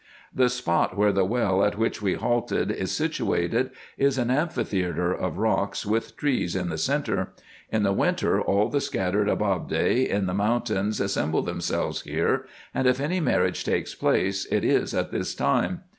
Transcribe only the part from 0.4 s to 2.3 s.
spot where the well at which we